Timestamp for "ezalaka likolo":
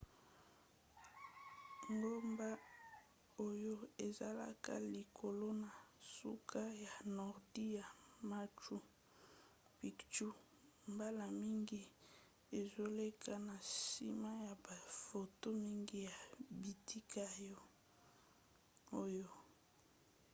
4.07-5.47